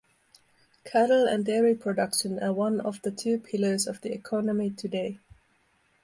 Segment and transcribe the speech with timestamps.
[0.83, 5.19] Cattle and dairy production are one of the two pillars of the economy today.